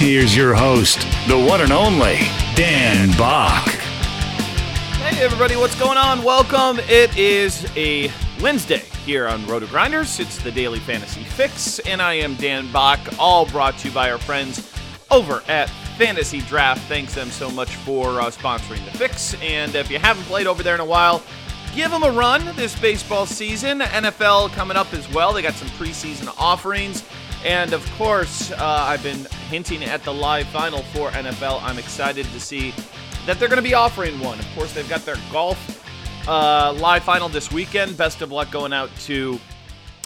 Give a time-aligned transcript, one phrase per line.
[0.00, 2.16] Here's your host, the one and only
[2.54, 3.66] Dan Back.
[4.96, 6.24] Hey, everybody, what's going on?
[6.24, 6.78] Welcome.
[6.88, 8.10] It is a
[8.40, 10.18] Wednesday here on Roto Grinders.
[10.18, 14.10] It's the Daily Fantasy Fix, and I am Dan Back, all brought to you by
[14.10, 14.72] our friends
[15.10, 16.80] over at Fantasy Draft.
[16.88, 19.34] Thanks them so much for uh, sponsoring the Fix.
[19.42, 21.22] And if you haven't played over there in a while,
[21.74, 23.80] give them a run this baseball season.
[23.80, 25.34] NFL coming up as well.
[25.34, 27.04] They got some preseason offerings.
[27.44, 31.62] And of course, uh, I've been hinting at the live final for NFL.
[31.62, 32.74] I'm excited to see
[33.26, 34.38] that they're going to be offering one.
[34.38, 35.58] Of course, they've got their golf
[36.28, 37.96] uh, live final this weekend.
[37.96, 39.40] Best of luck going out to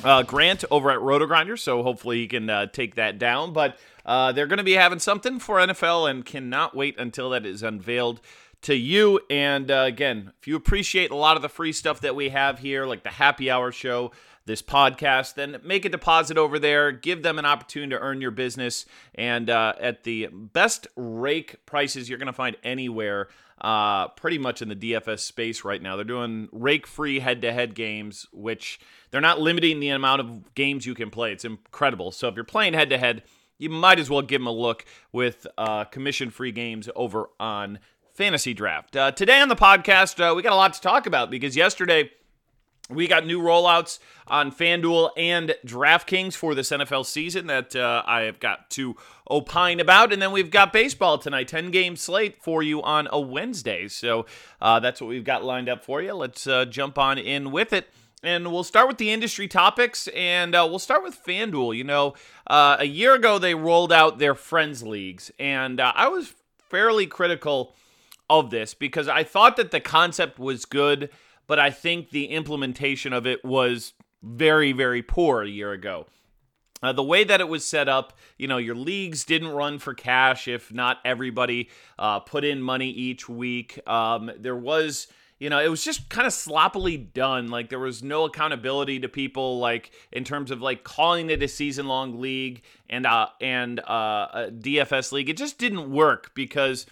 [0.04, 1.58] uh, Grant over at Rotogrinder.
[1.58, 3.52] So hopefully he can uh, take that down.
[3.52, 7.44] But uh, they're going to be having something for NFL and cannot wait until that
[7.44, 8.20] is unveiled
[8.62, 9.20] to you.
[9.28, 12.58] And uh, again, if you appreciate a lot of the free stuff that we have
[12.58, 14.12] here, like the happy hour show,
[14.47, 16.92] this podcast, then make a deposit over there.
[16.92, 18.84] Give them an opportunity to earn your business.
[19.14, 23.28] And uh, at the best rake prices you're going to find anywhere,
[23.61, 25.97] uh, pretty much in the DFS space right now.
[25.97, 30.54] They're doing rake free head to head games, which they're not limiting the amount of
[30.54, 31.33] games you can play.
[31.33, 32.12] It's incredible.
[32.12, 33.22] So if you're playing head to head,
[33.59, 37.78] you might as well give them a look with uh, commission free games over on
[38.15, 38.97] Fantasy Draft.
[38.97, 42.10] Uh, today on the podcast, uh, we got a lot to talk about because yesterday,
[42.91, 48.22] we got new rollouts on FanDuel and DraftKings for this NFL season that uh, I
[48.22, 48.97] have got to
[49.31, 50.12] opine about.
[50.12, 53.89] And then we've got baseball tonight, 10 game slate for you on a Wednesday.
[53.89, 54.27] So
[54.61, 56.15] uh, that's what we've got lined up for you.
[56.15, 57.89] Let's uh, jump on in with it.
[58.22, 61.77] And we'll start with the industry topics, and uh, we'll start with FanDuel.
[61.77, 62.15] You know,
[62.47, 67.06] uh, a year ago they rolled out their Friends Leagues, and uh, I was fairly
[67.06, 67.75] critical
[68.31, 71.11] of this because I thought that the concept was good
[71.47, 76.06] but I think the implementation of it was very, very poor a year ago.
[76.82, 79.94] Uh, the way that it was set up, you know, your leagues didn't run for
[79.94, 83.81] cash if not everybody uh, put in money each week.
[83.88, 85.06] Um, there was,
[85.38, 87.49] you know, it was just kind of sloppily done.
[87.49, 91.49] Like there was no accountability to people, like in terms of like calling it a
[91.49, 95.31] season long league and uh, and uh, DFS league.
[95.31, 96.84] It just didn't work because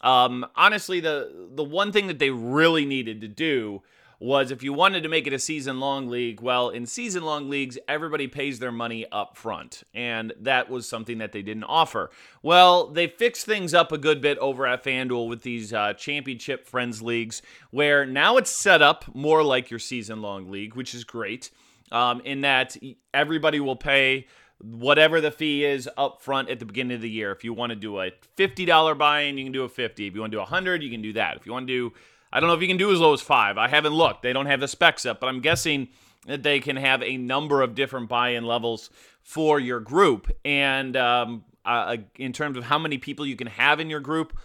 [0.00, 3.82] um, honestly, the the one thing that they really needed to do
[4.18, 7.50] was if you wanted to make it a season long league, well, in season long
[7.50, 9.82] leagues, everybody pays their money up front.
[9.94, 12.10] And that was something that they didn't offer.
[12.42, 16.66] Well, they fixed things up a good bit over at FanDuel with these uh, championship
[16.66, 21.04] friends leagues, where now it's set up more like your season long league, which is
[21.04, 21.50] great,
[21.92, 22.76] um, in that
[23.12, 24.26] everybody will pay
[24.58, 27.30] whatever the fee is up front at the beginning of the year.
[27.30, 30.06] If you want to do a $50 buy-in, you can do a 50.
[30.06, 31.36] If you want to do a 100, you can do that.
[31.36, 31.96] If you want to do
[32.36, 33.56] I don't know if you can do as low as five.
[33.56, 34.20] I haven't looked.
[34.20, 35.88] They don't have the specs up, but I'm guessing
[36.26, 38.90] that they can have a number of different buy-in levels
[39.22, 40.30] for your group.
[40.44, 44.36] And um, uh, in terms of how many people you can have in your group,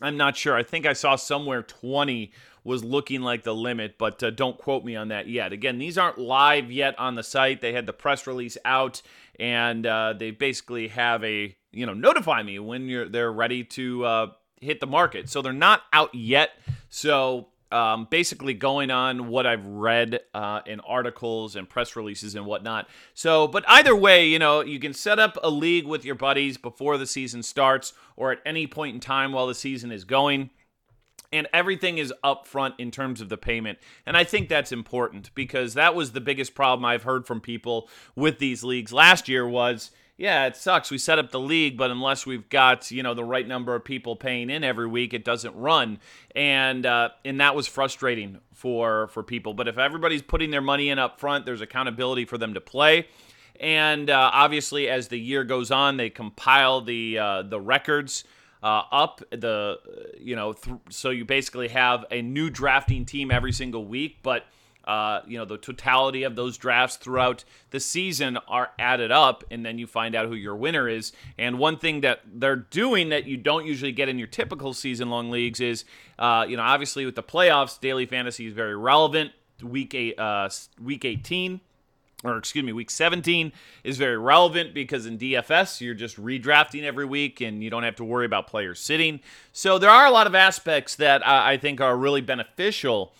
[0.00, 0.56] I'm not sure.
[0.56, 2.32] I think I saw somewhere 20
[2.64, 5.52] was looking like the limit, but uh, don't quote me on that yet.
[5.52, 7.60] Again, these aren't live yet on the site.
[7.60, 9.00] They had the press release out,
[9.38, 14.04] and uh, they basically have a you know notify me when you're they're ready to
[14.04, 14.26] uh,
[14.60, 15.28] hit the market.
[15.28, 16.50] So they're not out yet.
[16.94, 22.44] So um, basically going on what I've read uh, in articles and press releases and
[22.44, 22.86] whatnot.
[23.14, 26.58] So, but either way, you know, you can set up a league with your buddies
[26.58, 30.50] before the season starts or at any point in time while the season is going.
[31.32, 33.78] And everything is upfront in terms of the payment.
[34.04, 37.88] And I think that's important because that was the biggest problem I've heard from people
[38.14, 39.92] with these leagues last year was
[40.22, 40.88] yeah, it sucks.
[40.88, 43.84] We set up the league, but unless we've got you know the right number of
[43.84, 45.98] people paying in every week, it doesn't run,
[46.36, 49.52] and uh, and that was frustrating for for people.
[49.52, 53.08] But if everybody's putting their money in up front, there's accountability for them to play.
[53.58, 58.22] And uh, obviously, as the year goes on, they compile the uh, the records
[58.62, 59.24] uh, up.
[59.32, 59.80] The
[60.20, 64.44] you know, th- so you basically have a new drafting team every single week, but
[64.84, 69.64] uh, you know, the totality of those drafts throughout the season are added up, and
[69.64, 71.12] then you find out who your winner is.
[71.38, 75.10] And one thing that they're doing that you don't usually get in your typical season
[75.10, 75.84] long leagues is,
[76.18, 79.32] uh, you know, obviously with the playoffs, daily fantasy is very relevant.
[79.62, 80.48] Week eight, uh,
[80.82, 81.60] week 18
[82.24, 83.52] or excuse me, week 17
[83.84, 87.96] is very relevant because in DFS, you're just redrafting every week and you don't have
[87.96, 89.20] to worry about players sitting.
[89.52, 93.12] So there are a lot of aspects that I think are really beneficial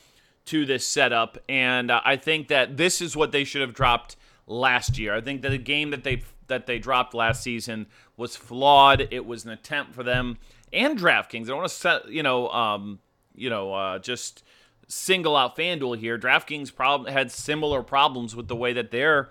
[0.47, 1.39] to this setup.
[1.49, 4.17] And uh, I think that this is what they should have dropped
[4.47, 5.15] last year.
[5.15, 7.87] I think that the game that they that they dropped last season
[8.17, 9.09] was flawed.
[9.11, 10.39] It was an attempt for them
[10.73, 11.43] and DraftKings.
[11.43, 12.99] I don't want to set, you know, um,
[13.35, 14.43] you know, uh, just
[14.89, 16.19] single out FanDuel here.
[16.19, 19.31] DraftKings problem had similar problems with the way that their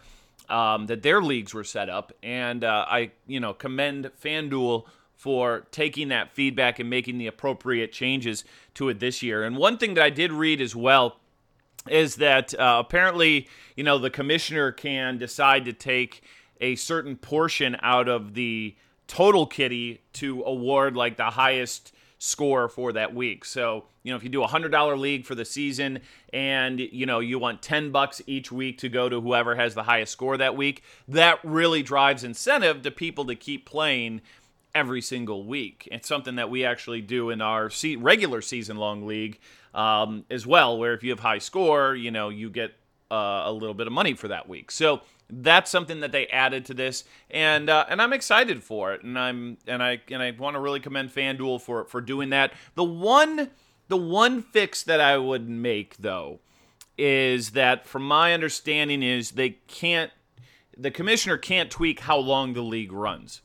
[0.50, 4.86] um, that their leagues were set up, and uh, I you know commend FanDuel
[5.21, 9.44] for taking that feedback and making the appropriate changes to it this year.
[9.44, 11.18] And one thing that I did read as well
[11.88, 16.23] is that uh, apparently you know the commissioner can decide to take
[16.59, 18.75] a certain portion out of the
[19.06, 23.44] total kitty to award like the highest score for that week.
[23.45, 26.01] So, you know, if you do a $100 league for the season
[26.31, 29.81] and, you know, you want 10 bucks each week to go to whoever has the
[29.81, 34.21] highest score that week, that really drives incentive to people to keep playing
[34.73, 35.88] every single week.
[35.91, 39.39] It's something that we actually do in our regular season long league
[39.73, 42.73] um, as well, where if you have high score, you know, you get
[43.12, 44.71] uh, a little bit of money for that week.
[44.71, 49.03] So that's something that they added to this, and uh, and I'm excited for it,
[49.03, 52.53] and I'm and I and I want to really commend FanDuel for for doing that.
[52.75, 53.50] The one
[53.88, 56.39] the one fix that I would make though
[56.97, 60.12] is that, from my understanding, is they can't
[60.77, 63.41] the commissioner can't tweak how long the league runs.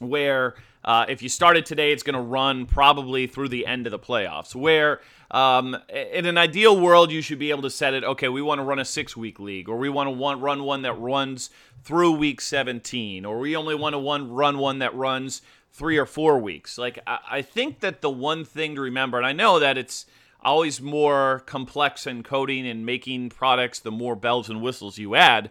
[0.00, 0.54] Where
[0.84, 3.98] uh, if you started today, it's going to run probably through the end of the
[3.98, 4.54] playoffs.
[4.54, 5.00] Where
[5.30, 8.04] um, in an ideal world, you should be able to set it.
[8.04, 10.94] Okay, we want to run a six-week league, or we want to run one that
[10.94, 11.50] runs
[11.82, 15.42] through week 17, or we only want to run one that runs
[15.72, 16.78] three or four weeks.
[16.78, 20.06] Like I, I think that the one thing to remember, and I know that it's
[20.42, 25.50] always more complex in coding and making products, the more bells and whistles you add.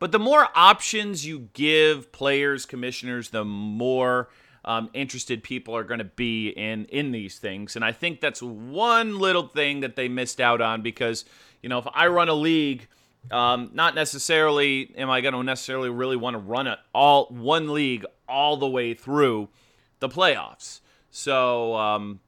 [0.00, 4.30] But the more options you give players, commissioners, the more
[4.64, 7.76] um, interested people are going to be in in these things.
[7.76, 11.24] And I think that's one little thing that they missed out on because
[11.62, 12.88] you know if I run a league.
[13.30, 17.74] Um, not necessarily am I going to necessarily really want to run it all one
[17.74, 19.50] league all the way through
[19.98, 20.80] the playoffs.
[21.10, 22.20] So um,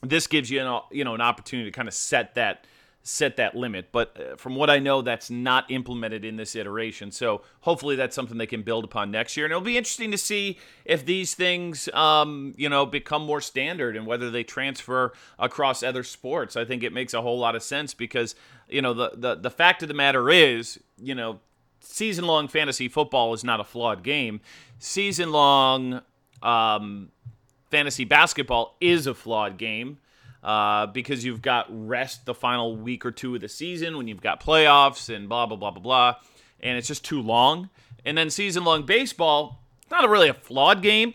[0.00, 2.68] this gives you an you know an opportunity to kind of set that
[3.08, 3.90] set that limit.
[3.90, 7.10] But uh, from what I know, that's not implemented in this iteration.
[7.10, 9.46] So hopefully that's something they can build upon next year.
[9.46, 13.96] And it'll be interesting to see if these things, um, you know, become more standard
[13.96, 16.54] and whether they transfer across other sports.
[16.54, 18.34] I think it makes a whole lot of sense because,
[18.68, 21.40] you know, the, the, the fact of the matter is, you know,
[21.80, 24.40] season long fantasy football is not a flawed game.
[24.78, 26.02] Season long
[26.42, 27.08] um,
[27.70, 29.98] fantasy basketball is a flawed game
[30.42, 34.20] uh, because you've got rest the final week or two of the season when you've
[34.20, 36.14] got playoffs and blah, blah, blah, blah, blah.
[36.60, 37.70] And it's just too long.
[38.04, 41.14] And then season long baseball, not a really a flawed game,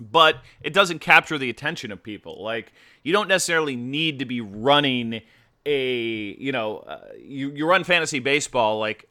[0.00, 2.42] but it doesn't capture the attention of people.
[2.42, 5.22] Like, you don't necessarily need to be running
[5.66, 8.78] a, you know, uh, you, you run fantasy baseball.
[8.78, 9.08] Like,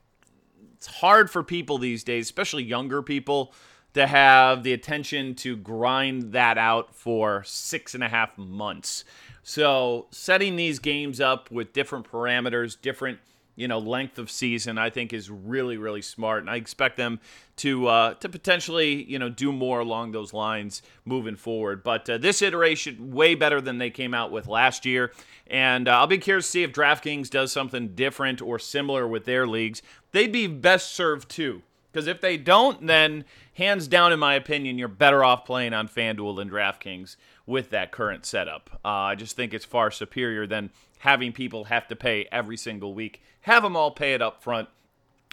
[0.75, 3.53] it's hard for people these days, especially younger people
[3.93, 9.03] to have the attention to grind that out for six and a half months.
[9.43, 13.19] So setting these games up with different parameters, different
[13.55, 17.19] you know length of season, I think is really really smart, and I expect them
[17.57, 21.83] to uh, to potentially you know do more along those lines moving forward.
[21.83, 25.11] But uh, this iteration way better than they came out with last year,
[25.47, 29.25] and uh, I'll be curious to see if DraftKings does something different or similar with
[29.25, 29.81] their leagues.
[30.11, 34.77] They'd be best served too because if they don't, then hands down, in my opinion,
[34.77, 37.15] you're better off playing on FanDuel than DraftKings
[37.45, 38.79] with that current setup.
[38.85, 42.93] Uh, I just think it's far superior than having people have to pay every single
[42.93, 43.21] week.
[43.41, 44.69] Have them all pay it up front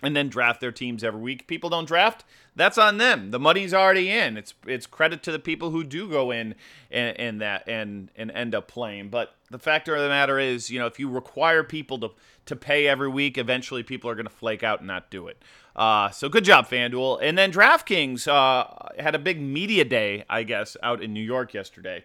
[0.05, 1.47] and then draft their teams every week.
[1.47, 2.25] People don't draft,
[2.57, 3.31] that's on them.
[3.31, 4.37] The money's already in.
[4.37, 6.55] It's it's credit to the people who do go in
[6.91, 9.09] and, and that and and end up playing.
[9.09, 12.11] But the factor of the matter is, you know, if you require people to
[12.47, 15.43] to pay every week, eventually people are going to flake out and not do it.
[15.75, 17.19] Uh, so good job, FanDuel.
[17.21, 21.53] And then DraftKings uh, had a big media day, I guess, out in New York
[21.53, 22.05] yesterday.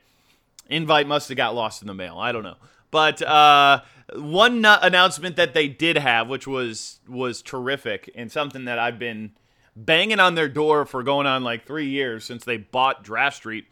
[0.70, 2.18] Invite must have got lost in the mail.
[2.18, 2.58] I don't know.
[2.92, 3.82] But uh,
[4.16, 9.32] one announcement that they did have, which was was terrific and something that I've been
[9.76, 13.66] banging on their door for going on like three years since they bought Draft Street,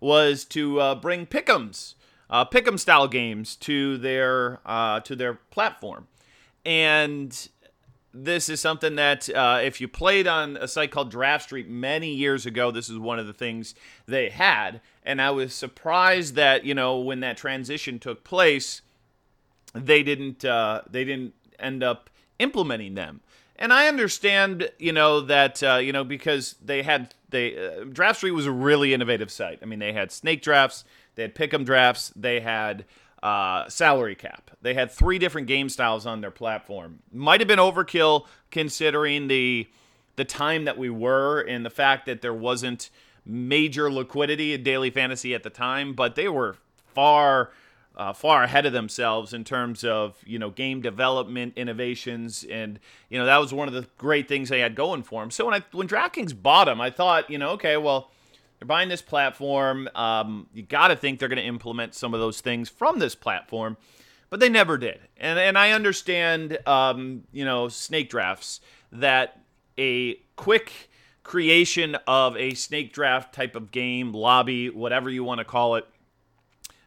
[0.00, 1.94] was to uh, bring Pick'ems,
[2.30, 6.08] uh, Pick'em style games to their uh, to their platform,
[6.64, 7.48] and
[8.14, 12.12] this is something that uh, if you played on a site called Draft Street many
[12.12, 13.74] years ago, this is one of the things
[14.06, 14.80] they had.
[15.02, 18.82] And I was surprised that you know when that transition took place,
[19.72, 23.20] they didn't uh, they didn't end up implementing them.
[23.56, 28.18] And I understand, you know, that uh, you know because they had they uh, Draft
[28.18, 29.60] Street was a really innovative site.
[29.62, 32.84] I mean, they had snake drafts, they had pick'em drafts, they had
[33.22, 34.50] uh, salary cap.
[34.60, 37.00] They had three different game styles on their platform.
[37.12, 39.68] Might have been overkill considering the
[40.16, 42.90] the time that we were and the fact that there wasn't
[43.24, 46.56] major liquidity in daily fantasy at the time, but they were
[46.94, 47.50] far
[47.96, 53.18] uh, far ahead of themselves in terms of you know game development innovations and you
[53.18, 55.30] know that was one of the great things they had going for them.
[55.30, 58.10] So when I when DraftKings bought them, I thought you know okay well
[58.58, 59.88] they're buying this platform.
[59.94, 63.16] Um, you got to think they're going to implement some of those things from this
[63.16, 63.76] platform,
[64.30, 65.00] but they never did.
[65.16, 68.60] And and I understand, um, you know, snake drafts
[68.92, 69.40] that
[69.76, 70.90] a quick
[71.24, 75.86] creation of a snake draft type of game, lobby, whatever you want to call it.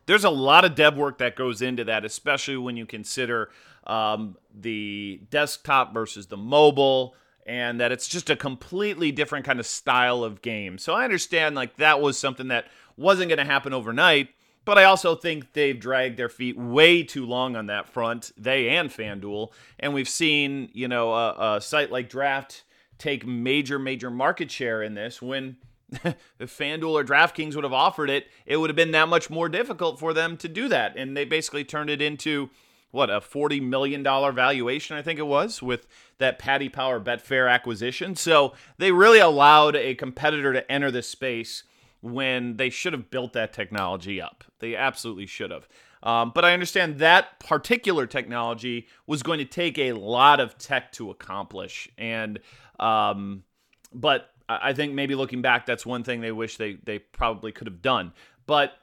[0.06, 3.50] There's a lot of dev work that goes into that, especially when you consider
[3.86, 9.66] um, the desktop versus the mobile and that it's just a completely different kind of
[9.66, 10.78] style of game.
[10.78, 12.66] So I understand like that was something that
[12.98, 14.30] wasn't going to happen overnight,
[14.64, 18.70] but I also think they've dragged their feet way too long on that front, they
[18.70, 22.64] and FanDuel, and we've seen, you know, a, a site like Draft
[22.98, 25.58] take major major market share in this when
[26.39, 29.50] if FanDuel or DraftKings would have offered it, it would have been that much more
[29.50, 30.98] difficult for them to do that.
[30.98, 32.50] And they basically turned it into
[32.92, 35.86] what a forty million dollar valuation, I think it was, with
[36.18, 38.15] that Paddy Power Betfair acquisition.
[38.15, 41.63] So they really allowed a competitor to enter the space
[42.01, 44.44] when they should have built that technology up.
[44.60, 45.68] They absolutely should have.
[46.04, 50.92] Um, but I understand that particular technology was going to take a lot of tech
[50.94, 52.39] to accomplish, and
[52.80, 53.44] um,
[53.92, 57.68] but I think maybe looking back, that's one thing they wish they they probably could
[57.68, 58.14] have done.
[58.46, 58.74] But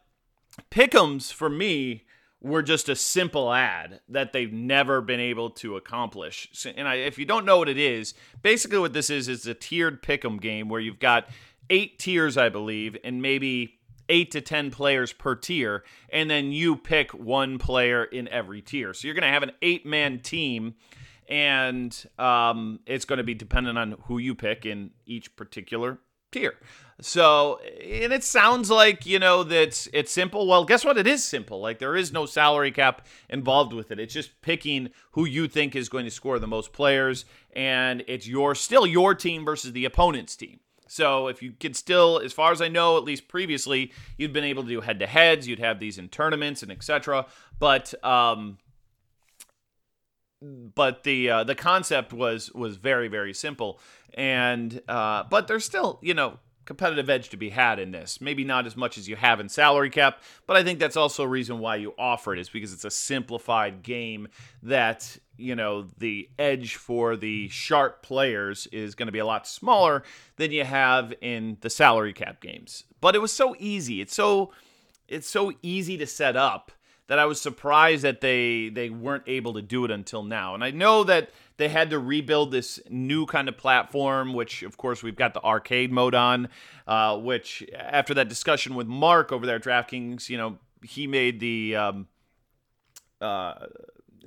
[0.70, 2.04] pick'ems for me
[2.40, 6.66] were just a simple ad that they've never been able to accomplish.
[6.76, 9.54] And I, if you don't know what it is, basically what this is is a
[9.54, 11.28] tiered pick'em game where you've got
[11.70, 13.78] eight tiers, I believe, and maybe
[14.08, 18.92] eight to ten players per tier, and then you pick one player in every tier.
[18.92, 20.74] So you're going to have an eight-man team,
[21.32, 25.98] and um, it's going to be dependent on who you pick in each particular
[26.30, 26.56] tier.
[27.00, 30.46] So, and it sounds like, you know, that it's simple.
[30.46, 30.98] Well, guess what?
[30.98, 31.58] It is simple.
[31.58, 33.98] Like, there is no salary cap involved with it.
[33.98, 37.24] It's just picking who you think is going to score the most players,
[37.56, 40.60] and it's your still your team versus the opponent's team.
[40.86, 44.44] So, if you could still, as far as I know, at least previously, you'd been
[44.44, 47.24] able to do head to heads, you'd have these in tournaments and etc.
[47.58, 48.58] But, um,
[50.42, 53.78] but the uh, the concept was was very very simple.
[54.14, 58.20] And uh, but there's still you know competitive edge to be had in this.
[58.20, 61.24] Maybe not as much as you have in salary cap but i think that's also
[61.24, 64.28] a reason why you offer it is because it's a simplified game
[64.62, 69.46] that you know the edge for the sharp players is going to be a lot
[69.46, 70.02] smaller
[70.36, 72.84] than you have in the salary cap games.
[73.00, 74.00] But it was so easy.
[74.00, 74.52] It's so
[75.08, 76.72] it's so easy to set up
[77.08, 80.54] that I was surprised that they they weren't able to do it until now.
[80.54, 84.76] And I know that they had to rebuild this new kind of platform, which of
[84.76, 86.48] course we've got the arcade mode on.
[86.86, 91.38] Uh, which after that discussion with Mark over there at DraftKings, you know, he made
[91.38, 92.08] the um,
[93.20, 93.54] uh,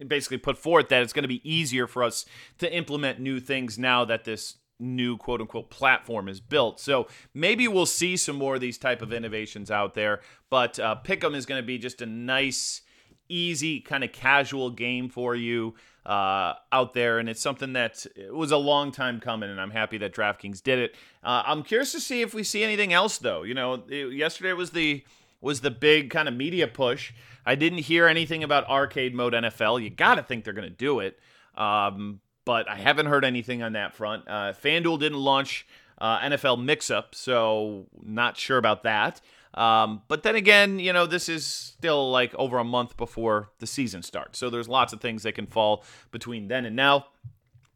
[0.07, 2.25] basically put forth that it's going to be easier for us
[2.57, 6.79] to implement new things now that this new quote unquote platform is built.
[6.79, 10.21] So maybe we'll see some more of these type of innovations out there.
[10.49, 12.81] But uh, Pick'em is going to be just a nice,
[13.29, 18.33] easy kind of casual game for you uh, out there, and it's something that it
[18.33, 20.95] was a long time coming, and I'm happy that DraftKings did it.
[21.23, 23.41] Uh, I'm curious to see if we see anything else though.
[23.43, 25.03] You know, it, yesterday was the
[25.41, 27.13] was the big kind of media push.
[27.45, 29.83] I didn't hear anything about arcade mode NFL.
[29.83, 31.19] You got to think they're going to do it.
[31.55, 34.23] Um, but I haven't heard anything on that front.
[34.27, 39.21] Uh, FanDuel didn't launch uh, NFL Mix-Up, so not sure about that.
[39.53, 43.67] Um, but then again, you know, this is still like over a month before the
[43.67, 47.07] season starts, so there's lots of things that can fall between then and now.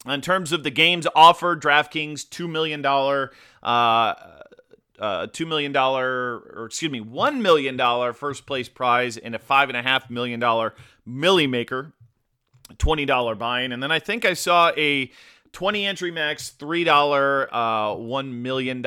[0.05, 3.31] In terms of the games offered, DraftKings two million dollar.
[3.63, 4.13] Uh,
[4.99, 10.09] uh, two million dollar, or excuse me, $1 million first place prize and a $5.5
[10.09, 10.71] million
[11.05, 11.93] Milly Maker,
[12.77, 13.71] $20 buy-in.
[13.71, 15.11] And then I think I saw a
[15.51, 18.83] 20 entry max, $3, uh, $1 million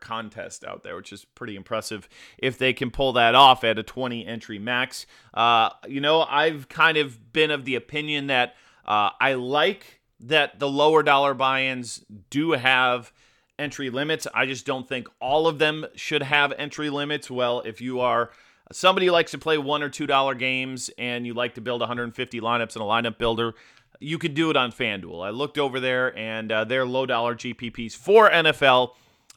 [0.00, 3.82] contest out there, which is pretty impressive if they can pull that off at a
[3.82, 5.06] 20 entry max.
[5.32, 10.58] Uh, you know, I've kind of been of the opinion that uh, I like that
[10.58, 13.12] the lower dollar buy ins do have
[13.58, 14.26] entry limits.
[14.34, 17.30] I just don't think all of them should have entry limits.
[17.30, 18.30] Well, if you are
[18.74, 22.40] somebody likes to play one or two dollar games and you like to build 150
[22.40, 23.54] lineups in a lineup builder,
[24.00, 25.24] you could do it on FanDuel.
[25.24, 28.90] I looked over there and uh, their low dollar GPPs for NFL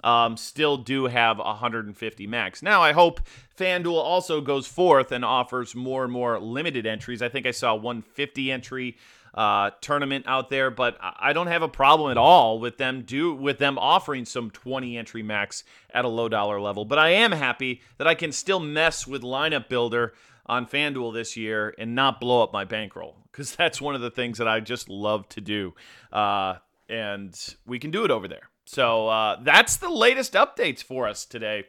[0.04, 2.62] um, still do have 150 max.
[2.62, 3.22] Now, I hope
[3.58, 7.22] FanDuel also goes forth and offers more and more limited entries.
[7.22, 8.98] I think I saw 150 entry
[9.38, 13.36] uh, tournament out there, but I don't have a problem at all with them do
[13.36, 15.64] with them offering some 20 entry max
[15.94, 16.86] at a low dollar level.
[16.86, 20.14] But I am happy that I can still mess with lineup builder
[20.48, 24.10] on FanDuel this year and not blow up my bankroll because that's one of the
[24.10, 25.76] things that I just love to do,
[26.12, 26.56] uh,
[26.90, 28.50] and we can do it over there.
[28.66, 31.66] So uh, that's the latest updates for us today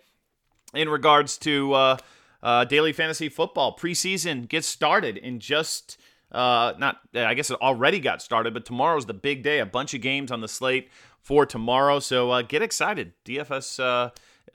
[0.73, 1.97] in regards to uh,
[2.43, 3.77] uh, daily fantasy football.
[3.77, 5.99] Preseason gets started in just
[6.33, 9.61] uh, not, I guess it already got started, but tomorrow's the big day.
[9.61, 10.89] A bunch of games on the slate
[11.21, 11.99] for tomorrow.
[12.01, 13.13] So uh, get excited.
[13.25, 14.11] DFS uh,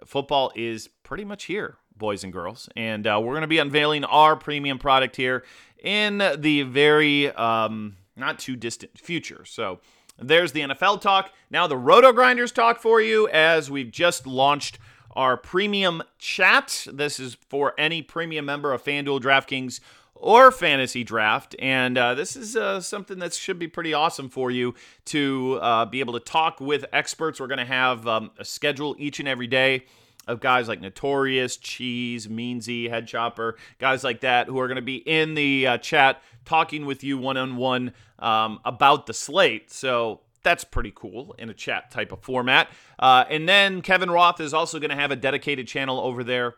[0.06, 2.70] football is pretty much here, boys and girls.
[2.76, 5.44] And uh, we're going to be unveiling our premium product here
[5.84, 9.44] in the very um, not too distant future.
[9.46, 9.80] So
[10.20, 11.32] there's the NFL talk.
[11.50, 14.80] Now the Roto Grinders talk for you as we've just launched
[15.16, 16.88] our premium chat.
[16.92, 19.80] This is for any premium member of FanDuel DraftKings
[20.24, 21.54] or fantasy draft.
[21.60, 24.74] And uh, this is uh, something that should be pretty awesome for you
[25.06, 27.42] to uh, be able to talk with experts.
[27.42, 29.86] We're going to have um, a schedule each and every day
[30.26, 34.82] of guys like Notorious, Cheese, Meansy, Head Chopper, guys like that who are going to
[34.82, 39.70] be in the uh, chat talking with you one on one about the slate.
[39.70, 42.70] So that's pretty cool in a chat type of format.
[42.98, 46.56] Uh, and then Kevin Roth is also going to have a dedicated channel over there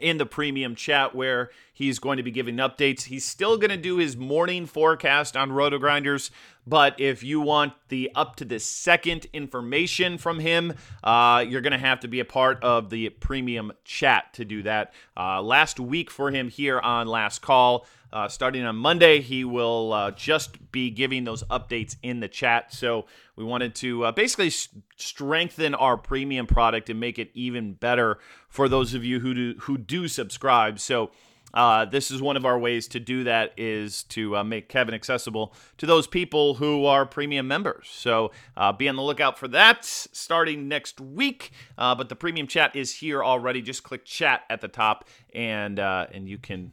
[0.00, 3.04] in the premium chat where he's going to be giving updates.
[3.04, 6.32] He's still going to do his morning forecast on Roto Grinders,
[6.66, 11.72] but if you want the up to the second information from him, uh, you're going
[11.72, 14.92] to have to be a part of the premium chat to do that.
[15.16, 19.92] Uh, last week for him here on Last Call, uh, starting on Monday, he will
[19.92, 22.72] uh, just be giving those updates in the chat.
[22.72, 23.04] So
[23.36, 24.50] we wanted to uh, basically
[24.96, 29.54] strengthen our premium product and make it even better for those of you who do,
[29.60, 30.80] who do subscribe.
[30.80, 31.10] So
[31.54, 34.94] uh, this is one of our ways to do that is to uh, make Kevin
[34.94, 37.88] accessible to those people who are premium members.
[37.90, 41.52] So uh, be on the lookout for that starting next week.
[41.76, 43.62] Uh, but the premium chat is here already.
[43.62, 46.72] Just click chat at the top, and uh, and you can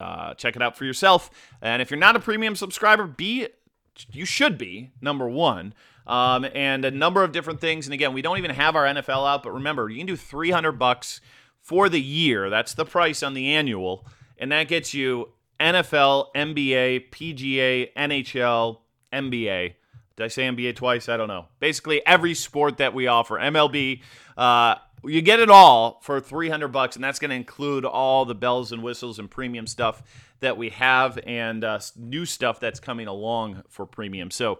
[0.00, 1.30] uh, check it out for yourself.
[1.60, 3.48] And if you're not a premium subscriber, be
[4.10, 5.74] you should be number one.
[6.04, 7.86] Um, and a number of different things.
[7.86, 10.72] And again, we don't even have our NFL out, but remember, you can do 300
[10.72, 11.20] bucks
[11.62, 12.50] for the year.
[12.50, 18.78] That's the price on the annual, and that gets you NFL, NBA, PGA, NHL,
[19.12, 19.74] NBA.
[20.16, 21.08] Did I say NBA twice?
[21.08, 21.46] I don't know.
[21.60, 24.02] Basically, every sport that we offer, MLB.
[24.36, 28.34] Uh, you get it all for 300 bucks, and that's going to include all the
[28.34, 30.02] bells and whistles and premium stuff
[30.40, 34.30] that we have, and uh, new stuff that's coming along for premium.
[34.30, 34.58] So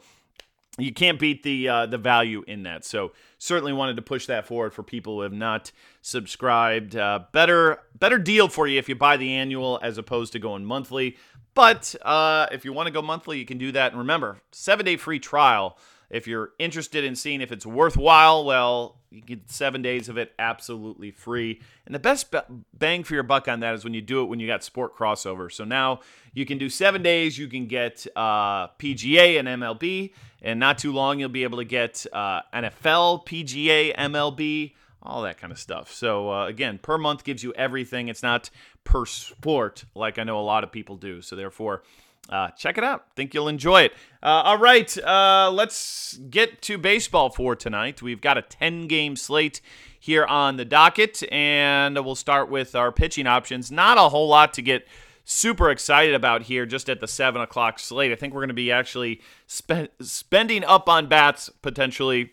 [0.78, 2.84] you can't beat the uh, the value in that.
[2.84, 6.96] So certainly wanted to push that forward for people who have not subscribed.
[6.96, 10.64] Uh, better better deal for you if you buy the annual as opposed to going
[10.64, 11.16] monthly.
[11.54, 13.92] But uh, if you want to go monthly, you can do that.
[13.92, 15.76] And remember, seven day free trial.
[16.08, 20.32] If you're interested in seeing if it's worthwhile, well, you get seven days of it
[20.38, 21.60] absolutely free.
[21.84, 22.34] And the best
[22.72, 24.96] bang for your buck on that is when you do it when you got sport
[24.96, 25.52] crossover.
[25.52, 26.00] So now
[26.32, 27.36] you can do seven days.
[27.36, 31.64] You can get uh, PGA and MLB, and not too long you'll be able to
[31.64, 34.72] get uh, NFL, PGA, MLB,
[35.02, 35.92] all that kind of stuff.
[35.92, 38.08] So uh, again, per month gives you everything.
[38.08, 38.48] It's not
[38.84, 41.20] per sport like I know a lot of people do.
[41.20, 41.82] So therefore
[42.28, 43.06] uh, check it out.
[43.16, 43.92] Think you'll enjoy it.
[44.22, 48.00] Uh, all right, uh, let's get to baseball for tonight.
[48.00, 49.60] We've got a 10 game slate
[49.98, 53.70] here on the docket, and we'll start with our pitching options.
[53.70, 54.86] Not a whole lot to get
[55.24, 58.12] super excited about here just at the 7 o'clock slate.
[58.12, 62.32] I think we're going to be actually spe- spending up on bats potentially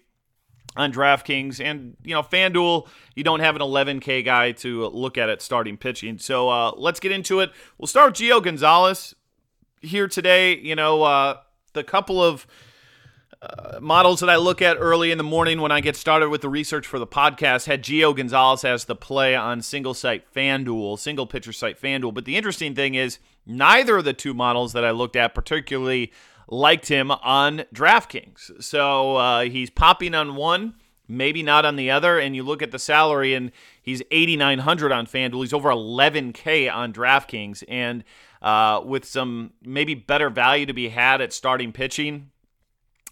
[0.75, 2.87] on DraftKings and you know FanDuel.
[3.15, 6.19] You don't have an 11K guy to look at it starting pitching.
[6.19, 7.51] So uh, let's get into it.
[7.77, 9.15] We'll start with Gio Gonzalez
[9.81, 11.37] here today, you know, uh,
[11.73, 12.45] the couple of
[13.41, 16.41] uh, models that I look at early in the morning when I get started with
[16.41, 20.99] the research for the podcast had Gio Gonzalez as the play on single site FanDuel,
[20.99, 22.13] single pitcher site FanDuel.
[22.13, 26.11] But the interesting thing is, neither of the two models that I looked at particularly
[26.49, 28.61] liked him on DraftKings.
[28.61, 30.73] So uh, he's popping on one,
[31.07, 32.19] maybe not on the other.
[32.19, 33.51] And you look at the salary, and
[33.89, 35.41] he's 8,900 on FanDuel.
[35.41, 37.63] He's over 11K on DraftKings.
[37.67, 38.03] And
[38.41, 42.29] uh, with some maybe better value to be had at starting pitching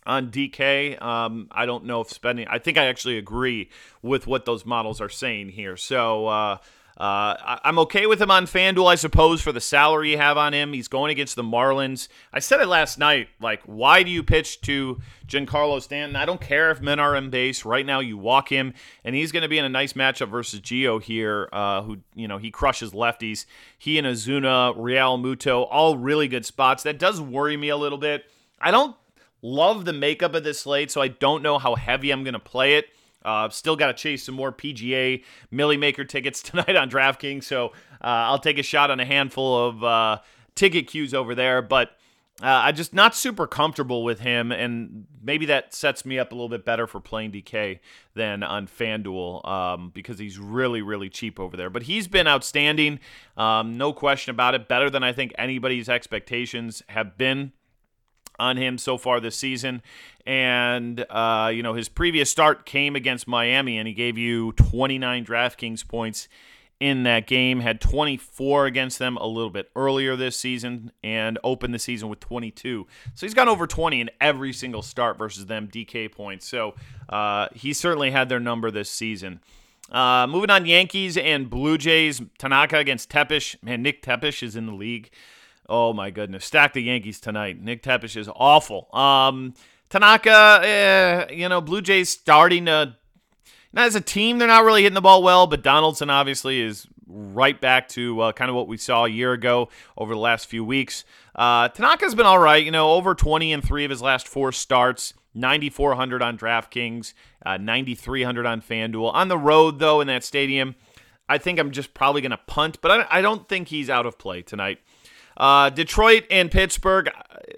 [0.05, 1.01] on DK.
[1.01, 2.47] Um, I don't know if spending.
[2.47, 3.69] I think I actually agree
[4.01, 5.75] with what those models are saying here.
[5.75, 6.57] So uh,
[6.97, 10.53] uh, I'm okay with him on FanDuel, I suppose, for the salary you have on
[10.53, 10.73] him.
[10.73, 12.07] He's going against the Marlins.
[12.33, 13.27] I said it last night.
[13.39, 16.15] Like, why do you pitch to Giancarlo Stanton?
[16.15, 17.65] I don't care if men are in base.
[17.65, 20.59] Right now, you walk him, and he's going to be in a nice matchup versus
[20.59, 23.45] Gio here, uh, who, you know, he crushes lefties.
[23.77, 26.81] He and Ozuna, Realmuto, all really good spots.
[26.81, 28.25] That does worry me a little bit.
[28.59, 28.95] I don't
[29.43, 32.39] love the makeup of this slate, so I don't know how heavy I'm going to
[32.39, 32.87] play it.
[33.27, 37.67] Uh, still got to chase some more PGA Milly Maker tickets tonight on DraftKings, so
[38.01, 40.19] uh, I'll take a shot on a handful of uh,
[40.55, 41.61] ticket queues over there.
[41.61, 41.89] But
[42.41, 46.35] uh, I'm just not super comfortable with him, and maybe that sets me up a
[46.35, 47.79] little bit better for playing DK
[48.13, 51.71] than on FanDuel um, because he's really, really cheap over there.
[51.71, 52.99] But he's been outstanding,
[53.35, 54.67] um, no question about it.
[54.67, 57.53] Better than I think anybody's expectations have been
[58.39, 59.81] on him so far this season.
[60.25, 65.25] And, uh, you know, his previous start came against Miami, and he gave you 29
[65.25, 66.27] DraftKings points
[66.79, 67.61] in that game.
[67.61, 72.19] Had 24 against them a little bit earlier this season, and opened the season with
[72.19, 72.85] 22.
[73.15, 76.47] So he's got over 20 in every single start versus them DK points.
[76.47, 76.75] So
[77.09, 79.39] uh, he certainly had their number this season.
[79.91, 82.21] Uh, moving on, Yankees and Blue Jays.
[82.37, 83.55] Tanaka against Tepesch.
[83.63, 85.09] Man, Nick Tepesch is in the league.
[85.69, 87.61] Oh my goodness, stack the Yankees tonight.
[87.61, 88.87] Nick Tepesch is awful.
[88.93, 89.53] Um,
[89.89, 92.95] Tanaka, eh, you know, Blue Jays starting to.
[93.73, 96.87] Now, as a team, they're not really hitting the ball well, but Donaldson obviously is
[97.07, 100.47] right back to uh, kind of what we saw a year ago over the last
[100.47, 101.03] few weeks.
[101.35, 104.51] Uh, Tanaka's been all right, you know, over 20 in three of his last four
[104.51, 107.13] starts, 9,400 on DraftKings,
[107.45, 109.13] uh, 9,300 on FanDuel.
[109.13, 110.75] On the road, though, in that stadium,
[111.29, 114.17] I think I'm just probably going to punt, but I don't think he's out of
[114.17, 114.79] play tonight.
[115.37, 117.09] Uh, Detroit and Pittsburgh.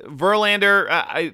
[0.03, 1.33] Verlander, I,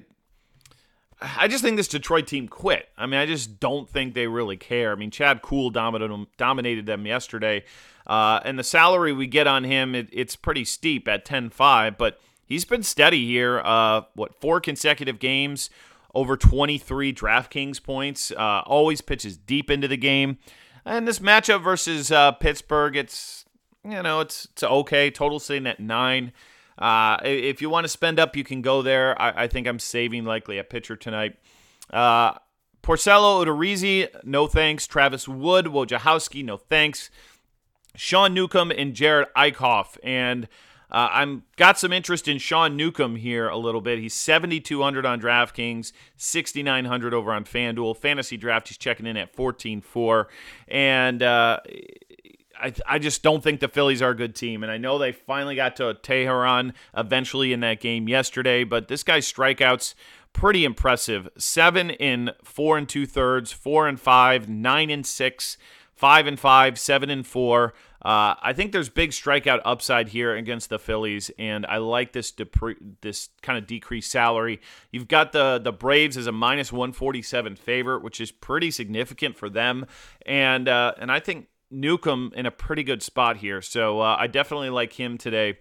[1.20, 2.88] I just think this Detroit team quit.
[2.96, 4.92] I mean, I just don't think they really care.
[4.92, 7.64] I mean, Chad Kuhl dominated them, dominated them yesterday,
[8.06, 12.20] uh, and the salary we get on him, it, it's pretty steep at 10-5, but
[12.44, 13.60] he's been steady here.
[13.64, 15.70] Uh, what four consecutive games,
[16.14, 18.30] over 23 DraftKings points.
[18.30, 20.38] Uh, always pitches deep into the game,
[20.84, 23.45] and this matchup versus uh, Pittsburgh, it's
[23.90, 25.10] you know, it's it's okay.
[25.10, 26.32] Total sitting at nine.
[26.78, 29.20] Uh, if you want to spend up, you can go there.
[29.20, 31.36] I, I think I'm saving likely a pitcher tonight.
[31.90, 32.34] Uh,
[32.82, 34.86] Porcello Odorizzi, no thanks.
[34.86, 37.10] Travis Wood, Wojciechowski, no thanks.
[37.96, 39.96] Sean Newcomb and Jared Eickhoff.
[40.04, 40.46] And
[40.90, 43.98] uh, I'm got some interest in Sean Newcomb here a little bit.
[43.98, 47.96] He's 7,200 on DraftKings, 6,900 over on FanDuel.
[47.96, 50.26] Fantasy draft, he's checking in at 14-4.
[50.68, 51.60] And uh,
[52.60, 54.62] I, I just don't think the Phillies are a good team.
[54.62, 59.02] And I know they finally got to Teheran eventually in that game yesterday, but this
[59.02, 59.94] guy's strikeouts
[60.32, 61.28] pretty impressive.
[61.38, 65.56] Seven in four and two thirds, four and five, nine and six,
[65.94, 67.72] five and five, seven and four.
[68.02, 72.30] Uh, I think there's big strikeout upside here against the Phillies, and I like this
[72.30, 74.60] depre- this kind of decreased salary.
[74.92, 79.48] You've got the the Braves as a minus 147 favorite, which is pretty significant for
[79.48, 79.86] them,
[80.24, 83.60] and uh, and I think Newcomb in a pretty good spot here.
[83.60, 85.58] So uh, I definitely like him today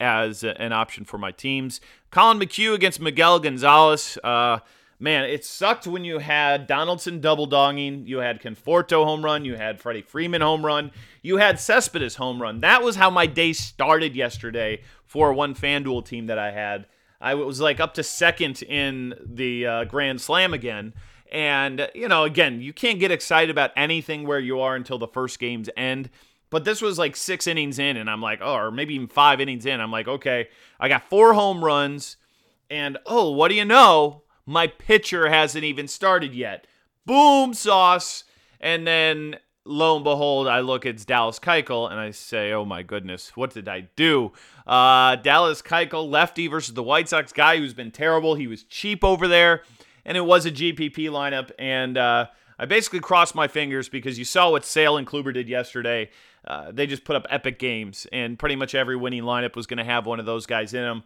[0.00, 1.80] as a, an option for my teams.
[2.10, 4.18] Collin McHugh against Miguel Gonzalez.
[4.24, 4.58] Uh,
[4.98, 9.56] man, it sucked when you had Donaldson double donging, you had Conforto home run, you
[9.56, 10.90] had Freddie Freeman home run,
[11.22, 12.60] you had Cespedes home run.
[12.60, 16.86] That was how my day started yesterday for one FanDuel team that I had.
[17.20, 20.92] I was like up to second in the uh, Grand Slam again.
[21.34, 25.08] And, you know, again, you can't get excited about anything where you are until the
[25.08, 26.08] first game's end.
[26.48, 29.40] But this was like six innings in, and I'm like, oh, or maybe even five
[29.40, 29.80] innings in.
[29.80, 30.46] I'm like, okay,
[30.78, 32.16] I got four home runs,
[32.70, 34.22] and oh, what do you know?
[34.46, 36.68] My pitcher hasn't even started yet.
[37.04, 38.22] Boom, sauce.
[38.60, 42.84] And then lo and behold, I look at Dallas Keuchel and I say, "Oh my
[42.84, 44.30] goodness, what did I do?"
[44.68, 48.36] Uh, Dallas Keuchel, lefty versus the White Sox guy who's been terrible.
[48.36, 49.64] He was cheap over there
[50.04, 51.50] and it was a GPP lineup.
[51.58, 52.26] And uh,
[52.58, 56.10] I basically crossed my fingers because you saw what Sale and Kluber did yesterday.
[56.46, 59.78] Uh, they just put up epic games, and pretty much every winning lineup was going
[59.78, 61.02] to have one of those guys in them.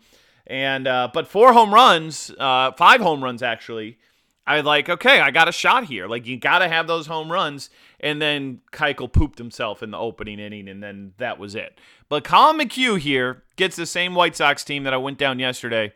[0.47, 3.99] And uh, but four home runs, uh, five home runs actually.
[4.47, 6.09] I was like okay, I got a shot here.
[6.09, 7.69] Like you got to have those home runs.
[8.01, 11.79] And then Keuchel pooped himself in the opening inning, and then that was it.
[12.09, 15.93] But Collin McHugh here gets the same White Sox team that I went down yesterday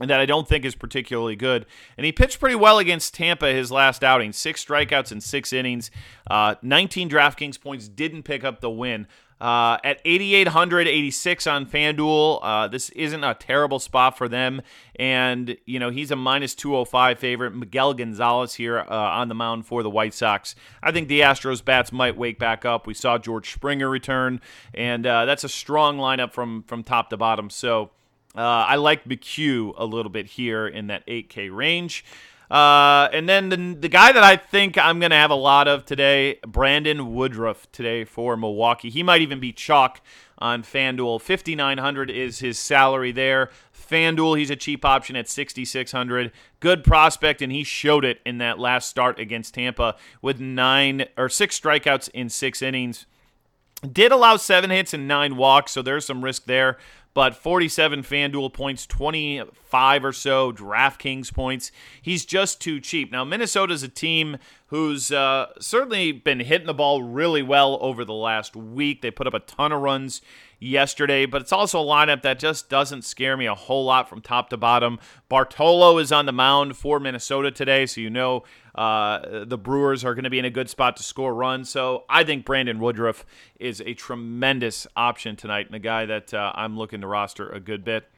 [0.00, 1.66] and that I don't think is particularly good.
[1.96, 5.90] And he pitched pretty well against Tampa his last outing six strikeouts in six innings,
[6.30, 9.06] uh, 19 DraftKings points, didn't pick up the win.
[9.40, 14.62] Uh, at 8,886 on FanDuel, uh, this isn't a terrible spot for them.
[14.96, 17.54] And, you know, he's a minus 205 favorite.
[17.54, 20.56] Miguel Gonzalez here uh, on the mound for the White Sox.
[20.82, 22.86] I think the Astros bats might wake back up.
[22.86, 24.40] We saw George Springer return,
[24.74, 27.48] and uh, that's a strong lineup from, from top to bottom.
[27.48, 27.90] So,
[28.36, 32.04] uh, I like McHugh a little bit here in that 8K range.
[32.50, 35.68] Uh, and then the, the guy that I think I'm going to have a lot
[35.68, 38.88] of today, Brandon Woodruff today for Milwaukee.
[38.88, 40.00] He might even be chalk
[40.38, 41.20] on FanDuel.
[41.20, 43.50] 5900 is his salary there.
[43.74, 46.32] FanDuel, he's a cheap option at 6600.
[46.60, 51.28] Good prospect and he showed it in that last start against Tampa with 9 or
[51.28, 53.06] 6 strikeouts in 6 innings.
[53.92, 56.78] Did allow 7 hits and 9 walks, so there's some risk there
[57.18, 61.72] but 47 FanDuel points, 25 or so DraftKings points.
[62.00, 63.10] He's just too cheap.
[63.10, 64.36] Now, Minnesota's a team
[64.68, 69.02] who's uh, certainly been hitting the ball really well over the last week.
[69.02, 70.22] They put up a ton of runs
[70.58, 74.20] yesterday, but it's also a lineup that just doesn't scare me a whole lot from
[74.20, 74.98] top to bottom.
[75.28, 78.42] Bartolo is on the mound for Minnesota today, so you know
[78.74, 81.68] uh, the Brewers are going to be in a good spot to score runs.
[81.68, 83.24] So I think Brandon Woodruff
[83.58, 87.60] is a tremendous option tonight and a guy that uh, I'm looking to roster a
[87.60, 88.08] good bit.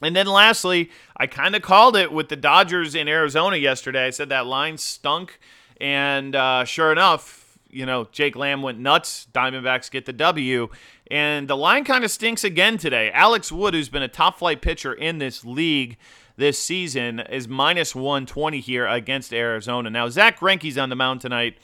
[0.00, 4.06] And then lastly, I kind of called it with the Dodgers in Arizona yesterday.
[4.06, 5.38] I said that line stunk.
[5.80, 7.41] And uh, sure enough,
[7.72, 9.26] you know, Jake Lamb went nuts.
[9.32, 10.68] Diamondbacks get the W.
[11.10, 13.10] And the line kind of stinks again today.
[13.12, 15.96] Alex Wood, who's been a top flight pitcher in this league
[16.36, 19.90] this season, is minus 120 here against Arizona.
[19.90, 21.56] Now, Zack Greinke's on the mound tonight,